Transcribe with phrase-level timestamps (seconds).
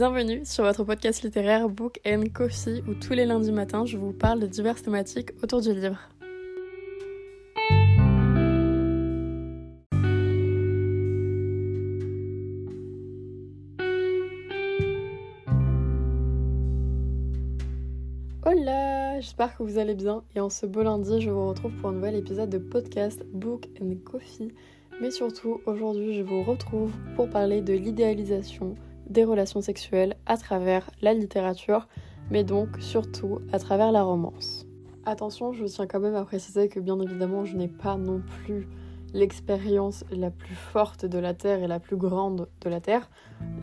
[0.00, 4.14] Bienvenue sur votre podcast littéraire Book and Coffee où tous les lundis matins je vous
[4.14, 5.98] parle de diverses thématiques autour du livre.
[18.46, 21.90] Hola, j'espère que vous allez bien et en ce beau lundi je vous retrouve pour
[21.90, 24.48] un nouvel épisode de podcast Book and Coffee.
[25.02, 28.76] Mais surtout aujourd'hui je vous retrouve pour parler de l'idéalisation
[29.10, 31.88] des relations sexuelles à travers la littérature,
[32.30, 34.66] mais donc surtout à travers la romance.
[35.04, 38.68] Attention, je tiens quand même à préciser que bien évidemment, je n'ai pas non plus
[39.12, 43.10] l'expérience la plus forte de la Terre et la plus grande de la Terre.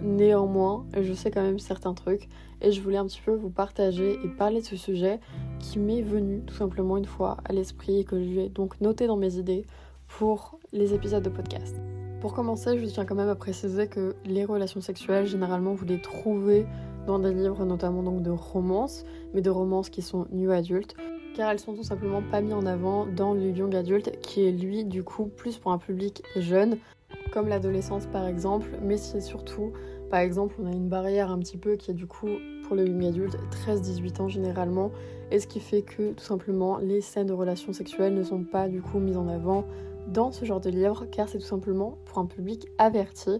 [0.01, 2.27] Néanmoins, je sais quand même certains trucs
[2.61, 5.19] et je voulais un petit peu vous partager et parler de ce sujet
[5.59, 9.17] qui m'est venu tout simplement une fois à l'esprit et que j'ai donc noté dans
[9.17, 9.65] mes idées
[10.07, 11.79] pour les épisodes de podcast.
[12.19, 16.01] Pour commencer, je tiens quand même à préciser que les relations sexuelles, généralement, vous les
[16.01, 16.65] trouvez
[17.05, 20.95] dans des livres, notamment donc de romances, mais de romances qui sont new adultes,
[21.35, 24.51] car elles sont tout simplement pas mises en avant dans le young adult, qui est
[24.51, 26.79] lui, du coup, plus pour un public jeune,
[27.31, 29.71] comme l'adolescence par exemple, mais c'est surtout,
[30.09, 32.29] par exemple, on a une barrière un petit peu qui est du coup
[32.63, 34.91] pour le young adulte 13-18 ans généralement,
[35.29, 38.67] et ce qui fait que tout simplement les scènes de relations sexuelles ne sont pas
[38.67, 39.65] du coup mises en avant
[40.07, 43.39] dans ce genre de livre car c'est tout simplement pour un public averti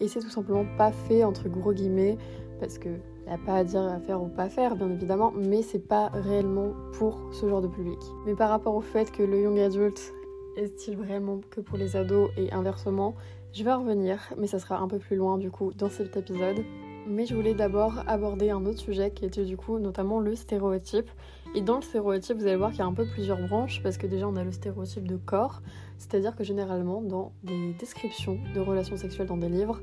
[0.00, 2.18] et c'est tout simplement pas fait entre gros guillemets
[2.60, 5.62] parce que n'y a pas à dire à faire ou pas faire bien évidemment mais
[5.62, 7.98] c'est pas réellement pour ce genre de public.
[8.26, 10.14] Mais par rapport au fait que le young adult
[10.56, 13.14] est-il vraiment que pour les ados et inversement,
[13.52, 16.64] je vais revenir mais ça sera un peu plus loin du coup dans cet épisode.
[17.10, 21.08] Mais je voulais d'abord aborder un autre sujet qui était du coup notamment le stéréotype.
[21.54, 23.96] Et dans le stéréotype, vous allez voir qu'il y a un peu plusieurs branches parce
[23.96, 25.62] que déjà on a le stéréotype de corps,
[25.96, 29.80] c'est-à-dire que généralement dans des descriptions de relations sexuelles dans des livres,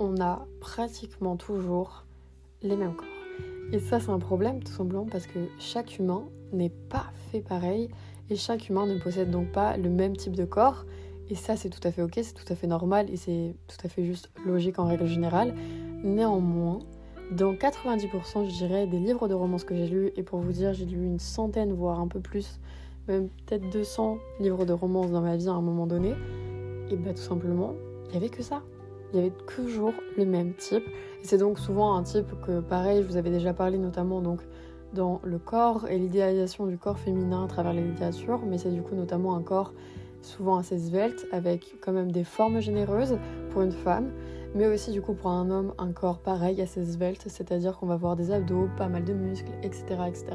[0.00, 2.06] on a pratiquement toujours
[2.62, 3.06] les mêmes corps.
[3.70, 6.24] Et ça c'est un problème tout simplement parce que chaque humain
[6.54, 7.90] n'est pas fait pareil
[8.30, 10.86] et chaque humain ne possède donc pas le même type de corps.
[11.28, 13.76] Et ça c'est tout à fait ok, c'est tout à fait normal et c'est tout
[13.84, 15.54] à fait juste logique en règle générale.
[16.04, 16.80] Néanmoins,
[17.30, 20.72] dans 90% je dirais des livres de romance que j'ai lus, et pour vous dire
[20.72, 22.60] j'ai lu une centaine voire un peu plus,
[23.08, 26.14] même peut-être 200 livres de romance dans ma vie à un moment donné,
[26.90, 27.74] et bah tout simplement
[28.06, 28.62] il n'y avait que ça.
[29.12, 30.84] Il y avait toujours le même type.
[31.22, 34.40] Et c'est donc souvent un type que pareil je vous avais déjà parlé notamment donc
[34.94, 38.82] dans le corps et l'idéalisation du corps féminin à travers les littératures, mais c'est du
[38.82, 39.72] coup notamment un corps
[40.20, 43.18] souvent assez svelte avec quand même des formes généreuses
[43.50, 44.10] pour une femme
[44.54, 47.96] mais aussi du coup pour un homme un corps pareil assez svelte, c'est-à-dire qu'on va
[47.96, 49.84] voir des abdos, pas mal de muscles, etc.
[50.06, 50.26] etc.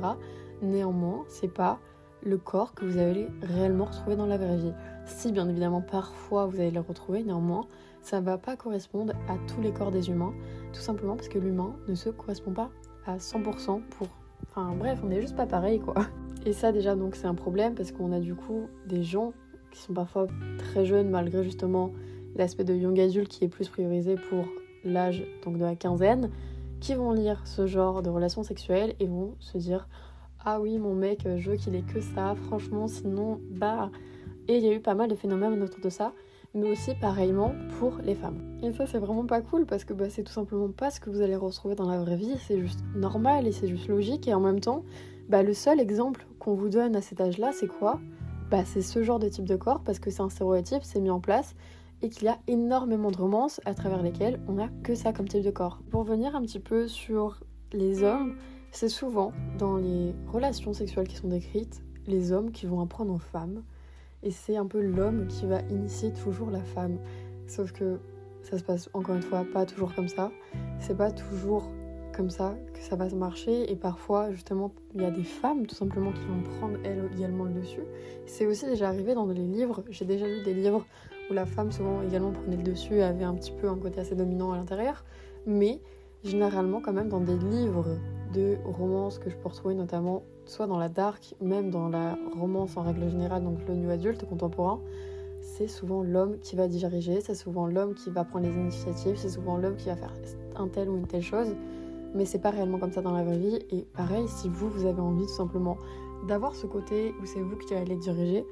[0.62, 1.80] Néanmoins, c'est pas
[2.24, 4.74] le corps que vous allez réellement retrouver dans la vraie vie.
[5.06, 7.68] Si bien évidemment parfois vous allez le retrouver, néanmoins,
[8.02, 10.34] ça ne va pas correspondre à tous les corps des humains,
[10.74, 12.70] tout simplement parce que l'humain ne se correspond pas
[13.06, 14.08] à 100% pour...
[14.44, 15.96] Enfin bref, on n'est juste pas pareil quoi.
[16.46, 19.34] Et ça déjà donc c'est un problème parce qu'on a du coup des gens
[19.72, 21.92] qui sont parfois très jeunes malgré justement
[22.38, 24.46] l'aspect de young adult qui est plus priorisé pour
[24.84, 26.30] l'âge donc de la quinzaine,
[26.80, 29.88] qui vont lire ce genre de relations sexuelles et vont se dire
[30.46, 32.36] ah oui mon mec je veux qu'il ait que ça.
[32.46, 33.90] Franchement sinon bah.
[34.48, 36.14] Et il y a eu pas mal de phénomènes autour de ça
[36.54, 38.40] mais aussi pareillement pour les femmes.
[38.64, 41.10] Et ça c'est vraiment pas cool parce que bah, c'est tout simplement pas ce que
[41.10, 44.28] vous allez retrouver dans la vraie vie, c'est juste normal et c'est juste logique.
[44.28, 44.84] Et en même temps
[45.30, 48.00] bah, le seul exemple qu'on vous donne à cet âge là c'est quoi?
[48.50, 51.10] Bah, c'est ce genre de type de corps parce que c'est un stéréotype, c'est mis
[51.10, 51.54] en place
[52.02, 55.28] et qu'il y a énormément de romances à travers lesquelles on n'a que ça comme
[55.28, 55.80] type de corps.
[55.90, 57.42] Pour venir un petit peu sur
[57.74, 58.36] les hommes,
[58.72, 63.20] c'est souvent dans les relations sexuelles qui sont décrites, les hommes qui vont apprendre aux
[63.20, 63.64] femmes,
[64.24, 66.98] et c'est un peu l'homme qui va initier toujours la femme.
[67.48, 68.00] Sauf que
[68.44, 70.32] ça se passe encore une fois pas toujours comme ça.
[70.80, 71.70] C'est pas toujours
[72.14, 75.68] comme ça que ça va se marcher et parfois justement il y a des femmes
[75.68, 77.84] tout simplement qui vont prendre elles également le dessus.
[78.26, 80.86] C'est aussi déjà arrivé dans les livres, j'ai déjà lu des livres
[81.30, 84.00] où la femme souvent également prenait le dessus et avait un petit peu un côté
[84.00, 85.04] assez dominant à l'intérieur,
[85.46, 85.80] mais
[86.24, 87.98] généralement quand même dans des livres
[88.34, 92.78] de romance que je peux retrouver notamment soit dans la dark, même dans la romance
[92.78, 94.80] en règle générale, donc le new adulte contemporain,
[95.42, 99.30] c'est souvent l'homme qui va diriger, c'est souvent l'homme qui va prendre les initiatives, c'est
[99.30, 100.14] souvent l'homme qui va faire
[100.56, 101.56] un tel ou une telle chose,
[102.14, 103.60] mais c'est pas réellement comme ça dans la vraie vie.
[103.72, 105.78] Et pareil, si vous, vous avez envie tout simplement
[106.28, 108.46] d'avoir ce côté où c'est vous qui allez diriger,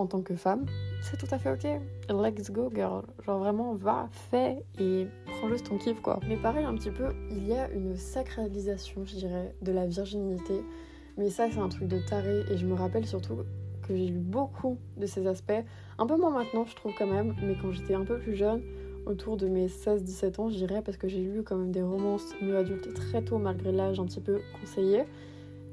[0.00, 0.66] en tant que femme,
[1.02, 1.80] c'est tout à fait ok.
[2.08, 3.02] Let's go, girl.
[3.24, 6.18] Genre vraiment, va, fais et prends juste ton kiff, quoi.
[6.26, 10.62] Mais pareil, un petit peu, il y a une sacralisation, je dirais, de la virginité.
[11.18, 12.44] Mais ça, c'est un truc de taré.
[12.50, 13.36] Et je me rappelle surtout
[13.86, 15.52] que j'ai lu beaucoup de ces aspects.
[15.98, 17.34] Un peu moins maintenant, je trouve quand même.
[17.42, 18.62] Mais quand j'étais un peu plus jeune,
[19.06, 22.56] autour de mes 16-17 ans, j'irais, parce que j'ai lu quand même des romances mieux
[22.56, 25.04] adultes très tôt, malgré l'âge un petit peu conseillé.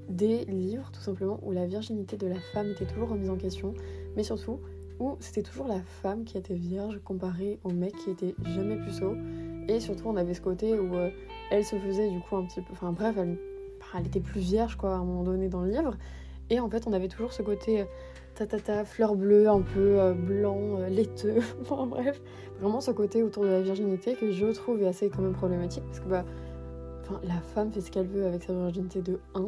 [0.10, 3.74] Des livres, tout simplement, où la virginité de la femme était toujours remise en question,
[4.18, 4.60] mais surtout
[5.00, 9.16] où c'était toujours la femme qui était vierge comparée au mec qui était jamais puceau.
[9.68, 11.12] Et surtout, on avait ce côté où euh,
[11.52, 12.74] elle se faisait du coup un petit peu.
[12.74, 13.38] Enfin, bref, elle,
[14.06, 15.96] était plus vierge, quoi, à un moment donné dans le livre.
[16.50, 17.86] Et en fait, on avait toujours ce côté
[18.34, 21.38] ta ta ta, fleur bleue, un peu euh, blanc, euh, laiteux.
[21.62, 22.20] enfin, bref,
[22.60, 26.00] vraiment ce côté autour de la virginité que je trouve assez quand même problématique parce
[26.00, 26.26] que bah.
[27.24, 29.48] La femme fait ce qu'elle veut avec sa virginité de 1,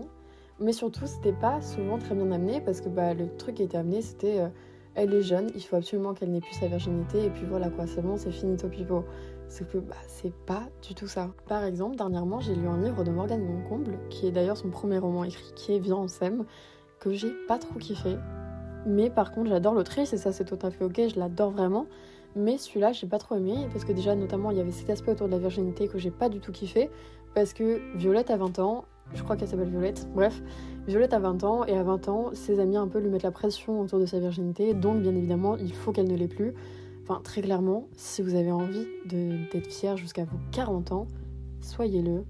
[0.59, 3.77] mais surtout c'était pas souvent très bien amené parce que bah, le truc qui était
[3.77, 4.49] amené c'était
[4.95, 7.85] elle est jeune, il faut absolument qu'elle n'ait plus sa virginité, et puis voilà quoi,
[7.87, 9.05] c'est bon, c'est fini pipo.
[9.47, 11.29] C'est que bah, c'est pas du tout ça.
[11.47, 14.99] Par exemple, dernièrement, j'ai lu un livre de Morgane Moncomble, qui est d'ailleurs son premier
[14.99, 16.45] roman écrit, qui est Viens en sème,
[16.99, 18.17] que j'ai pas trop kiffé.
[18.85, 21.85] Mais par contre, j'adore l'autrice, et ça c'est tout à fait ok, je l'adore vraiment.
[22.35, 25.11] Mais celui-là, j'ai pas trop aimé, parce que déjà, notamment, il y avait cet aspect
[25.11, 26.91] autour de la virginité que j'ai pas du tout kiffé,
[27.33, 30.41] parce que Violette a 20 ans, je crois qu'elle s'appelle Violette, bref,
[30.87, 33.31] Violette a 20 ans et à 20 ans, ses amis un peu lui mettent la
[33.31, 36.53] pression autour de sa virginité, donc bien évidemment, il faut qu'elle ne l'ait plus.
[37.03, 41.07] Enfin, très clairement, si vous avez envie d'être fier jusqu'à vos 40 ans,
[41.61, 42.23] soyez-le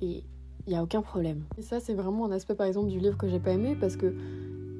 [0.00, 0.24] et
[0.66, 1.44] il n'y a aucun problème.
[1.58, 3.96] Et ça, c'est vraiment un aspect par exemple du livre que j'ai pas aimé parce
[3.96, 4.14] que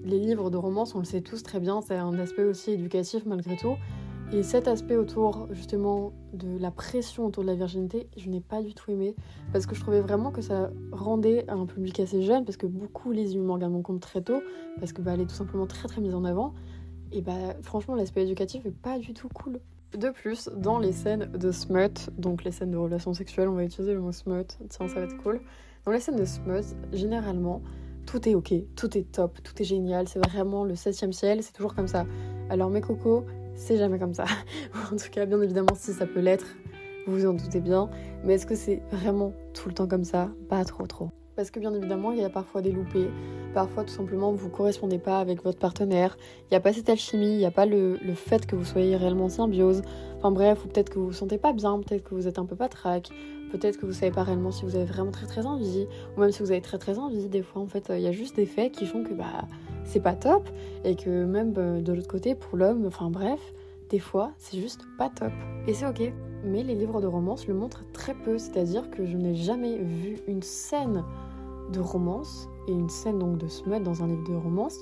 [0.04, 3.24] les livres de romance, on le sait tous très bien, c'est un aspect aussi éducatif
[3.26, 3.76] malgré tout.
[4.32, 8.62] Et cet aspect autour justement de la pression autour de la virginité, je n'ai pas
[8.62, 9.16] du tout aimé
[9.52, 13.10] parce que je trouvais vraiment que ça rendait un public assez jeune parce que beaucoup
[13.10, 14.40] les eu mon compte très tôt
[14.78, 16.54] parce que bah, elle est tout simplement très très mise en avant.
[17.10, 19.58] Et bah franchement l'aspect éducatif est pas du tout cool.
[19.98, 23.64] De plus, dans les scènes de smut, donc les scènes de relations sexuelles, on va
[23.64, 25.40] utiliser le mot smut, tiens ça va être cool.
[25.84, 27.62] Dans les scènes de smut, généralement,
[28.06, 31.52] tout est ok, tout est top, tout est génial, c'est vraiment le septième ciel, c'est
[31.52, 32.06] toujours comme ça.
[32.48, 33.24] Alors mes cocos,
[33.60, 34.24] c'est jamais comme ça.
[34.92, 36.46] en tout cas, bien évidemment, si ça peut l'être,
[37.06, 37.88] vous vous en doutez bien.
[38.24, 40.30] Mais est-ce que c'est vraiment tout le temps comme ça?
[40.48, 41.10] Pas trop trop.
[41.36, 43.08] Parce que bien évidemment, il y a parfois des loupés.
[43.54, 46.16] Parfois, tout simplement, vous ne correspondez pas avec votre partenaire.
[46.44, 48.96] Il n'y a pas cette alchimie, il n'y a pas le, fait que vous soyez
[48.96, 49.82] réellement symbiose.
[50.18, 52.46] Enfin bref, ou peut-être que vous vous sentez pas bien, peut-être que vous êtes un
[52.46, 53.10] peu patraque,
[53.52, 55.86] peut-être que vous savez pas réellement si vous avez vraiment très très envie,
[56.16, 57.28] ou même si vous avez très très envie.
[57.28, 59.46] Des fois, en fait, il y a juste des faits qui font que bah
[59.84, 60.48] c'est pas top
[60.84, 63.40] et que même euh, de l'autre côté pour l'homme, enfin bref,
[63.88, 65.32] des fois c'est juste pas top
[65.66, 66.12] et c'est ok.
[66.42, 70.18] Mais les livres de romance le montrent très peu, c'est-à-dire que je n'ai jamais vu
[70.26, 71.04] une scène
[71.72, 74.78] de romance et une scène donc de smut dans un livre de romance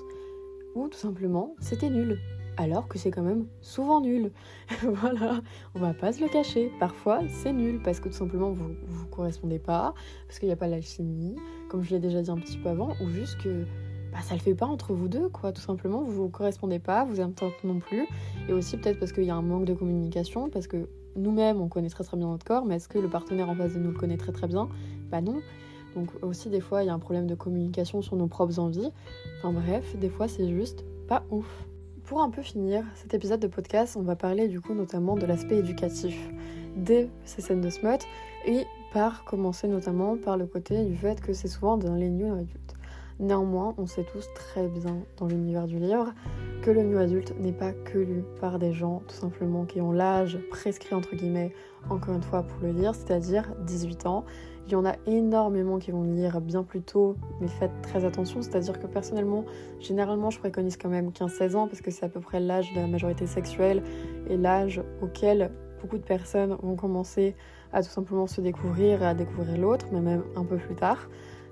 [0.75, 2.19] où tout simplement c'était nul.
[2.57, 4.33] Alors que c'est quand même souvent nul.
[4.83, 5.41] voilà,
[5.75, 6.73] on va pas se le cacher.
[6.81, 9.95] Parfois c'est nul parce que tout simplement vous vous correspondez pas,
[10.27, 11.37] parce qu'il n'y a pas l'alchimie,
[11.69, 13.65] comme je l'ai déjà dit un petit peu avant, ou juste que
[14.13, 15.53] bah, ça le fait pas entre vous deux, quoi.
[15.53, 18.07] Tout simplement, vous vous correspondez pas, vous êtes non plus.
[18.49, 21.69] Et aussi peut-être parce qu'il y a un manque de communication, parce que nous-mêmes, on
[21.69, 23.91] connaît très très bien notre corps, mais est-ce que le partenaire en face de nous
[23.91, 24.69] le connaît très très bien?
[25.11, 25.41] Bah non.
[25.95, 28.91] Donc aussi des fois, il y a un problème de communication sur nos propres envies.
[29.39, 31.67] Enfin bref, des fois, c'est juste pas ouf.
[32.05, 35.27] Pour un peu finir cet épisode de podcast, on va parler du coup notamment de
[35.27, 36.17] l'aspect éducatif
[36.77, 37.99] de ces scènes de smut
[38.47, 42.31] et par commencer notamment par le côté du fait que c'est souvent dans les nuits
[42.31, 42.68] adultes.
[43.21, 46.13] Néanmoins, on sait tous très bien dans l'univers du livre
[46.63, 49.91] que le new adulte n'est pas que lu par des gens tout simplement qui ont
[49.91, 51.53] l'âge prescrit entre guillemets,
[51.91, 54.25] encore une fois pour le lire, c'est-à-dire 18 ans.
[54.67, 58.41] Il y en a énormément qui vont lire bien plus tôt, mais faites très attention,
[58.41, 59.45] c'est-à-dire que personnellement,
[59.81, 62.81] généralement, je préconise quand même 15-16 ans parce que c'est à peu près l'âge de
[62.81, 63.83] la majorité sexuelle
[64.29, 65.51] et l'âge auquel
[65.81, 67.35] beaucoup de personnes vont commencer
[67.73, 71.09] à tout simplement se découvrir et à découvrir l'autre, mais même un peu plus tard.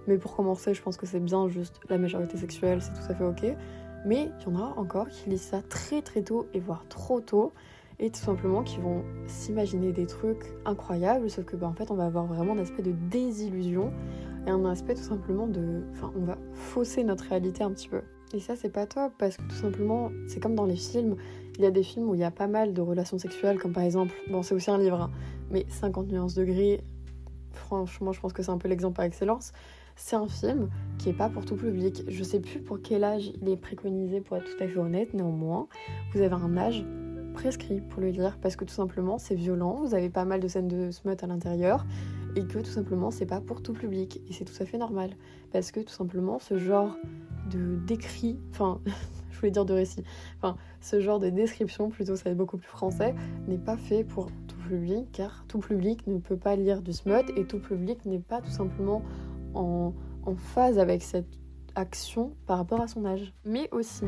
[0.06, 3.14] Mais pour commencer, je pense que c'est bien juste la majorité sexuelle, c'est tout à
[3.14, 3.56] fait ok.
[4.04, 7.20] Mais il y en a encore qui lisent ça très très tôt et voire trop
[7.20, 7.52] tôt
[7.98, 11.94] et tout simplement qui vont s'imaginer des trucs incroyables, sauf que bah, en fait on
[11.94, 13.92] va avoir vraiment un aspect de désillusion
[14.46, 15.82] et un aspect tout simplement de.
[15.92, 18.02] Enfin, on va fausser notre réalité un petit peu.
[18.32, 21.16] Et ça, c'est pas top parce que tout simplement, c'est comme dans les films.
[21.56, 23.72] Il y a des films où il y a pas mal de relations sexuelles, comme
[23.72, 25.10] par exemple, bon, c'est aussi un livre, hein,
[25.50, 26.80] mais 50 nuances de gris,
[27.52, 29.52] franchement, je pense que c'est un peu l'exemple par excellence.
[29.96, 32.04] C'est un film qui est pas pour tout public.
[32.06, 35.14] Je sais plus pour quel âge il est préconisé pour être tout à fait honnête,
[35.14, 35.68] néanmoins,
[36.12, 36.84] vous avez un âge
[37.32, 40.48] prescrit pour le lire parce que tout simplement c'est violent, vous avez pas mal de
[40.48, 41.84] scènes de smut à l'intérieur
[42.34, 44.20] et que tout simplement c'est pas pour tout public.
[44.28, 45.10] Et c'est tout à fait normal
[45.52, 46.96] parce que tout simplement ce genre
[47.50, 48.80] de décrit, enfin
[49.30, 50.02] je voulais dire de récit,
[50.38, 53.14] enfin ce genre de description plutôt ça va être beaucoup plus français
[53.48, 57.30] n'est pas fait pour tout public car tout public ne peut pas lire du smut
[57.36, 59.02] et tout public n'est pas tout simplement
[59.56, 59.94] en,
[60.36, 61.28] phase avec cette
[61.76, 63.32] action par rapport à son âge.
[63.44, 64.06] Mais aussi,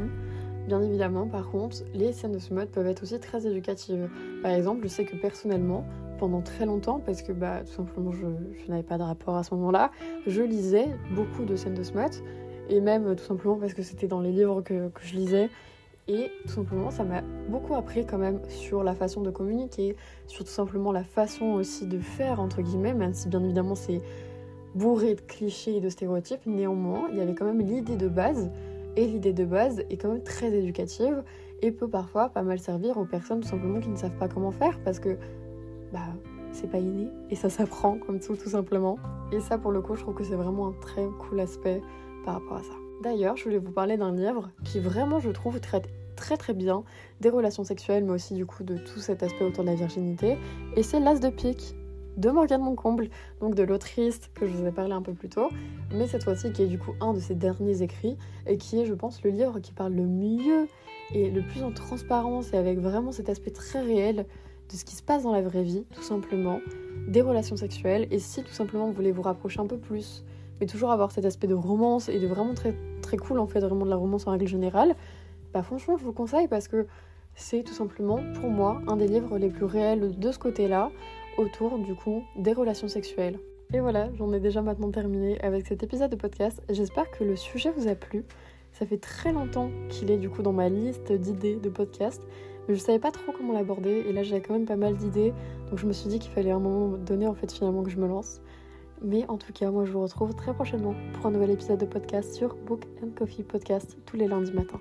[0.66, 4.10] Bien évidemment, par contre, les scènes de ce mode peuvent être aussi très éducatives.
[4.42, 5.86] Par exemple, je sais que personnellement,
[6.18, 8.26] pendant très longtemps, parce que bah, tout simplement je,
[8.68, 9.90] n'avais pas de rapport à ce moment-là,
[10.26, 12.22] je lisais beaucoup de scènes de smut,
[12.68, 15.48] et même tout simplement parce que c'était dans les livres que, que je lisais,
[16.08, 19.94] et tout simplement, ça m'a beaucoup appris quand même sur la façon de communiquer,
[20.26, 24.00] sur tout simplement la façon aussi de faire, entre guillemets, même si bien évidemment c'est
[24.74, 28.50] bourré de clichés et de stéréotypes, néanmoins, il y avait quand même l'idée de base,
[28.96, 31.22] et l'idée de base est quand même très éducative,
[31.62, 34.52] et peut parfois pas mal servir aux personnes tout simplement qui ne savent pas comment
[34.52, 35.16] faire, parce que
[35.92, 36.00] bah
[36.52, 38.98] c'est pas inné, et ça s'apprend comme tout tout simplement.
[39.32, 41.82] Et ça pour le coup, je trouve que c'est vraiment un très cool aspect
[42.24, 42.74] par rapport à ça.
[43.02, 46.82] D'ailleurs, je voulais vous parler d'un livre qui vraiment, je trouve, traite très très bien
[47.20, 50.36] des relations sexuelles, mais aussi du coup de tout cet aspect autour de la virginité.
[50.76, 51.76] Et c'est L'As de pique
[52.18, 53.08] de Morgane Moncomble,
[53.40, 55.50] donc de l'autrice que je vous ai parlé un peu plus tôt,
[55.92, 58.86] mais cette fois-ci qui est du coup un de ses derniers écrits et qui est,
[58.86, 60.66] je pense, le livre qui parle le mieux
[61.14, 64.26] et le plus en transparence et avec vraiment cet aspect très réel
[64.68, 66.60] de ce qui se passe dans la vraie vie, tout simplement,
[67.06, 68.08] des relations sexuelles.
[68.10, 70.24] Et si tout simplement vous voulez vous rapprocher un peu plus,
[70.60, 73.60] mais toujours avoir cet aspect de romance et de vraiment très très cool en fait,
[73.60, 74.96] vraiment de la romance en règle générale,
[75.54, 76.86] bah franchement je vous conseille parce que
[77.36, 80.90] c'est tout simplement pour moi un des livres les plus réels de ce côté-là
[81.38, 83.38] autour du coup des relations sexuelles.
[83.72, 86.62] Et voilà, j'en ai déjà maintenant terminé avec cet épisode de podcast.
[86.68, 88.24] J'espère que le sujet vous a plu.
[88.72, 92.22] Ça fait très longtemps qu'il est du coup dans ma liste d'idées de podcast,
[92.66, 95.32] mais je savais pas trop comment l'aborder et là j'avais quand même pas mal d'idées,
[95.68, 97.98] donc je me suis dit qu'il fallait un moment donné en fait finalement que je
[97.98, 98.40] me lance.
[99.02, 101.86] Mais en tout cas, moi je vous retrouve très prochainement pour un nouvel épisode de
[101.86, 104.80] podcast sur Book and Coffee Podcast tous les lundis matins.